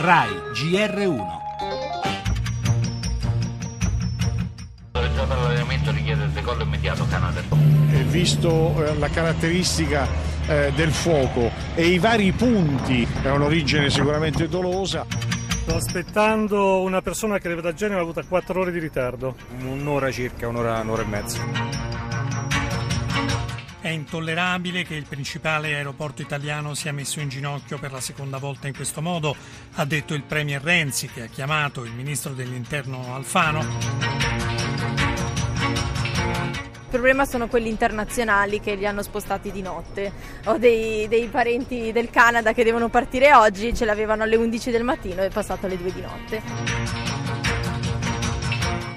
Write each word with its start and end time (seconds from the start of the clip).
RAI 0.00 0.30
GR1 0.54 1.38
l'allenamento 4.92 5.90
richiede 5.90 6.24
il 6.24 6.30
decollo 6.30 6.62
immediato 6.62 7.06
Canada. 7.06 7.42
Visto 8.08 8.82
eh, 8.82 8.96
la 8.96 9.08
caratteristica 9.08 10.08
eh, 10.46 10.72
del 10.74 10.90
fuoco 10.90 11.50
e 11.74 11.88
i 11.88 11.98
vari 11.98 12.32
punti, 12.32 13.06
è 13.22 13.28
un'origine 13.28 13.90
sicuramente 13.90 14.48
dolosa. 14.48 15.04
Sto 15.08 15.76
aspettando 15.76 16.80
una 16.80 17.02
persona 17.02 17.38
che 17.38 17.48
arriva 17.48 17.60
da 17.60 17.74
Genova, 17.74 18.00
ha 18.00 18.02
avuto 18.02 18.22
4 18.26 18.58
ore 18.58 18.72
di 18.72 18.78
ritardo. 18.78 19.36
Un'ora 19.64 20.10
circa, 20.10 20.48
un'ora, 20.48 20.80
un'ora 20.80 21.02
e 21.02 21.06
mezza. 21.06 21.89
È 23.82 23.88
intollerabile 23.88 24.84
che 24.84 24.94
il 24.94 25.06
principale 25.08 25.74
aeroporto 25.74 26.20
italiano 26.20 26.74
sia 26.74 26.92
messo 26.92 27.18
in 27.20 27.30
ginocchio 27.30 27.78
per 27.78 27.92
la 27.92 28.00
seconda 28.00 28.36
volta 28.36 28.66
in 28.66 28.74
questo 28.74 29.00
modo, 29.00 29.34
ha 29.76 29.84
detto 29.86 30.12
il 30.12 30.22
Premier 30.22 30.62
Renzi 30.62 31.08
che 31.08 31.22
ha 31.22 31.26
chiamato 31.26 31.84
il 31.84 31.92
ministro 31.92 32.34
dell'Interno 32.34 33.14
Alfano. 33.14 33.60
Il 36.90 36.96
problema 36.96 37.24
sono 37.24 37.48
quelli 37.48 37.70
internazionali 37.70 38.60
che 38.60 38.74
li 38.74 38.84
hanno 38.84 39.02
spostati 39.02 39.50
di 39.50 39.62
notte. 39.62 40.12
Ho 40.46 40.58
dei, 40.58 41.08
dei, 41.08 41.28
parenti 41.28 41.90
del 41.90 42.10
Canada 42.10 42.52
che 42.52 42.64
devono 42.64 42.90
partire 42.90 43.32
oggi, 43.32 43.74
ce 43.74 43.86
l'avevano 43.86 44.24
alle 44.24 44.36
11 44.36 44.70
del 44.70 44.84
mattino 44.84 45.22
e 45.22 45.26
è 45.26 45.30
passato 45.30 45.64
alle 45.64 45.78
2 45.78 45.92
di 45.92 46.00
notte. 46.02 46.42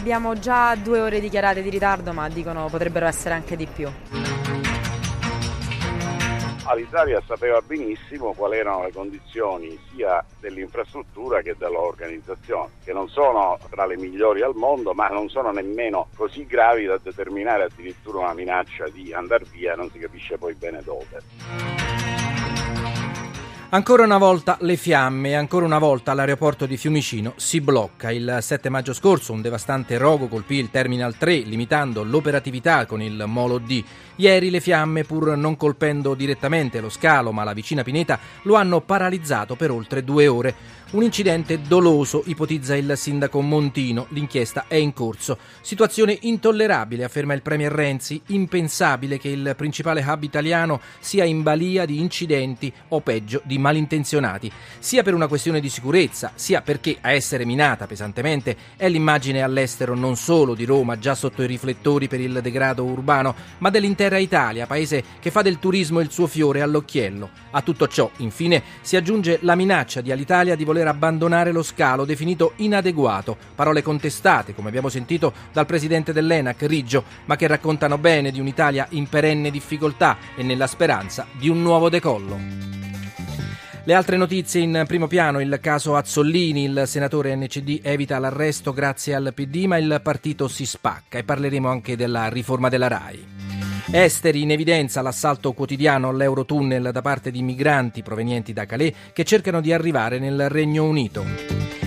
Abbiamo 0.00 0.38
già 0.38 0.74
due 0.74 1.00
ore 1.00 1.18
dichiarate 1.20 1.62
di 1.62 1.70
ritardo, 1.70 2.12
ma 2.12 2.28
dicono 2.28 2.68
potrebbero 2.68 3.06
essere 3.06 3.34
anche 3.34 3.56
di 3.56 3.66
più. 3.66 3.88
L'Italia 6.74 7.22
sapeva 7.26 7.60
benissimo 7.62 8.34
quali 8.34 8.58
erano 8.58 8.82
le 8.84 8.92
condizioni 8.92 9.78
sia 9.90 10.22
dell'infrastruttura 10.40 11.40
che 11.40 11.54
dell'organizzazione, 11.56 12.70
che 12.84 12.92
non 12.92 13.08
sono 13.08 13.58
tra 13.70 13.86
le 13.86 13.96
migliori 13.96 14.42
al 14.42 14.54
mondo, 14.54 14.92
ma 14.92 15.08
non 15.08 15.28
sono 15.28 15.50
nemmeno 15.52 16.08
così 16.16 16.44
gravi 16.44 16.84
da 16.84 16.98
determinare 17.02 17.64
addirittura 17.64 18.18
una 18.18 18.34
minaccia 18.34 18.88
di 18.88 19.12
andare 19.12 19.46
via, 19.50 19.74
non 19.74 19.90
si 19.90 19.98
capisce 19.98 20.36
poi 20.36 20.54
bene 20.54 20.82
dove. 20.82 21.75
Ancora 23.68 24.04
una 24.04 24.16
volta 24.16 24.56
le 24.60 24.76
fiamme, 24.76 25.34
ancora 25.34 25.64
una 25.66 25.78
volta 25.78 26.14
l'aeroporto 26.14 26.66
di 26.66 26.76
Fiumicino 26.76 27.32
si 27.34 27.60
blocca. 27.60 28.12
Il 28.12 28.38
7 28.40 28.68
maggio 28.68 28.92
scorso 28.92 29.32
un 29.32 29.42
devastante 29.42 29.98
rogo 29.98 30.28
colpì 30.28 30.54
il 30.54 30.70
Terminal 30.70 31.16
3, 31.16 31.38
limitando 31.38 32.04
l'operatività 32.04 32.86
con 32.86 33.02
il 33.02 33.24
Molo 33.26 33.58
D. 33.58 33.82
Ieri 34.14 34.50
le 34.50 34.60
fiamme, 34.60 35.02
pur 35.02 35.36
non 35.36 35.56
colpendo 35.56 36.14
direttamente 36.14 36.80
lo 36.80 36.88
scalo 36.88 37.32
ma 37.32 37.42
la 37.42 37.54
vicina 37.54 37.82
Pineta, 37.82 38.20
lo 38.42 38.54
hanno 38.54 38.82
paralizzato 38.82 39.56
per 39.56 39.72
oltre 39.72 40.04
due 40.04 40.28
ore. 40.28 40.54
Un 40.96 41.02
incidente 41.02 41.60
doloso, 41.60 42.22
ipotizza 42.24 42.74
il 42.74 42.94
sindaco 42.96 43.42
Montino. 43.42 44.06
L'inchiesta 44.12 44.64
è 44.66 44.76
in 44.76 44.94
corso. 44.94 45.36
Situazione 45.60 46.16
intollerabile, 46.22 47.04
afferma 47.04 47.34
il 47.34 47.42
premier 47.42 47.70
Renzi. 47.70 48.18
Impensabile 48.28 49.18
che 49.18 49.28
il 49.28 49.52
principale 49.58 50.02
hub 50.02 50.22
italiano 50.22 50.80
sia 50.98 51.24
in 51.24 51.42
balia 51.42 51.84
di 51.84 52.00
incidenti 52.00 52.72
o 52.88 53.00
peggio 53.02 53.42
di 53.44 53.58
malintenzionati, 53.58 54.50
sia 54.78 55.02
per 55.02 55.12
una 55.12 55.26
questione 55.26 55.60
di 55.60 55.68
sicurezza, 55.68 56.32
sia 56.34 56.62
perché 56.62 56.96
a 56.98 57.12
essere 57.12 57.44
minata 57.44 57.86
pesantemente 57.86 58.56
è 58.78 58.88
l'immagine 58.88 59.42
all'estero 59.42 59.94
non 59.94 60.16
solo 60.16 60.54
di 60.54 60.64
Roma, 60.64 60.98
già 60.98 61.14
sotto 61.14 61.42
i 61.42 61.46
riflettori 61.46 62.08
per 62.08 62.20
il 62.20 62.40
degrado 62.40 62.84
urbano, 62.84 63.34
ma 63.58 63.68
dell'intera 63.68 64.16
Italia, 64.16 64.64
paese 64.64 65.04
che 65.20 65.30
fa 65.30 65.42
del 65.42 65.58
turismo 65.58 66.00
il 66.00 66.10
suo 66.10 66.26
fiore 66.26 66.62
all'occhiello. 66.62 67.28
A 67.50 67.60
tutto 67.60 67.86
ciò, 67.86 68.10
infine, 68.18 68.62
si 68.80 68.96
aggiunge 68.96 69.40
la 69.42 69.54
minaccia 69.54 70.00
di 70.00 70.10
Alitalia 70.10 70.56
di 70.56 70.64
voler 70.64 70.84
voler 70.86 70.88
abbandonare 70.88 71.52
lo 71.52 71.62
scalo 71.62 72.04
definito 72.04 72.52
inadeguato, 72.56 73.36
parole 73.54 73.82
contestate, 73.82 74.54
come 74.54 74.68
abbiamo 74.68 74.88
sentito 74.88 75.32
dal 75.52 75.66
presidente 75.66 76.12
dell'ENAC 76.12 76.62
Riggio, 76.62 77.04
ma 77.26 77.36
che 77.36 77.46
raccontano 77.46 77.98
bene 77.98 78.30
di 78.30 78.40
un'Italia 78.40 78.86
in 78.90 79.08
perenne 79.08 79.50
difficoltà 79.50 80.16
e 80.36 80.42
nella 80.42 80.66
speranza 80.66 81.26
di 81.32 81.48
un 81.48 81.62
nuovo 81.62 81.88
decollo. 81.88 82.74
Le 83.84 83.94
altre 83.94 84.16
notizie 84.16 84.60
in 84.60 84.84
primo 84.86 85.06
piano, 85.06 85.40
il 85.40 85.58
caso 85.60 85.94
Azzollini, 85.94 86.64
il 86.64 86.82
senatore 86.86 87.36
NCD 87.36 87.80
evita 87.82 88.18
l'arresto 88.18 88.72
grazie 88.72 89.14
al 89.14 89.32
PD, 89.32 89.66
ma 89.66 89.76
il 89.76 90.00
partito 90.02 90.48
si 90.48 90.66
spacca 90.66 91.18
e 91.18 91.24
parleremo 91.24 91.68
anche 91.68 91.96
della 91.96 92.28
riforma 92.28 92.68
della 92.68 92.88
RAI. 92.88 93.35
Esteri 93.88 94.42
in 94.42 94.50
evidenza 94.50 95.00
l'assalto 95.00 95.52
quotidiano 95.52 96.08
all'Eurotunnel 96.08 96.90
da 96.92 97.02
parte 97.02 97.30
di 97.30 97.40
migranti 97.40 98.02
provenienti 98.02 98.52
da 98.52 98.66
Calais 98.66 98.92
che 99.12 99.22
cercano 99.22 99.60
di 99.60 99.72
arrivare 99.72 100.18
nel 100.18 100.48
Regno 100.48 100.84
Unito. 100.84 101.24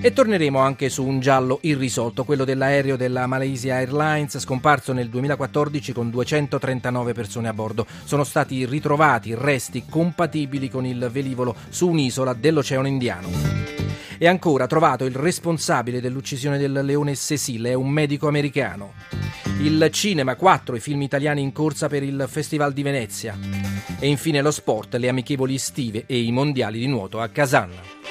E 0.00 0.12
torneremo 0.12 0.58
anche 0.58 0.88
su 0.88 1.06
un 1.06 1.20
giallo 1.20 1.60
irrisolto, 1.62 2.24
quello 2.24 2.44
dell'aereo 2.44 2.96
della 2.96 3.28
Malaysia 3.28 3.76
Airlines 3.76 4.38
scomparso 4.38 4.92
nel 4.92 5.08
2014 5.08 5.92
con 5.92 6.10
239 6.10 7.12
persone 7.12 7.48
a 7.48 7.54
bordo. 7.54 7.86
Sono 8.02 8.24
stati 8.24 8.66
ritrovati 8.66 9.34
resti 9.34 9.84
compatibili 9.88 10.68
con 10.68 10.84
il 10.84 11.08
velivolo 11.12 11.54
su 11.68 11.88
un'isola 11.88 12.34
dell'Oceano 12.34 12.88
Indiano. 12.88 13.28
E 14.18 14.26
ancora 14.26 14.66
trovato 14.66 15.04
il 15.04 15.14
responsabile 15.14 16.00
dell'uccisione 16.00 16.58
del 16.58 16.72
leone 16.82 17.14
Cecil, 17.14 17.64
è 17.66 17.74
un 17.74 17.88
medico 17.88 18.26
americano. 18.26 18.92
Il 19.60 19.88
cinema, 19.90 20.36
4 20.36 20.76
i 20.76 20.80
film 20.80 21.02
italiani 21.02 21.40
in 21.40 21.52
corsa 21.52 21.88
per 21.88 22.02
il 22.02 22.26
Festival 22.28 22.72
di 22.72 22.82
Venezia. 22.82 23.38
E 23.98 24.08
infine 24.08 24.42
lo 24.42 24.50
sport, 24.50 24.96
le 24.96 25.08
amichevoli 25.08 25.54
estive 25.54 26.04
e 26.06 26.20
i 26.20 26.32
mondiali 26.32 26.78
di 26.78 26.86
nuoto 26.86 27.20
a 27.20 27.28
Casanna. 27.28 28.03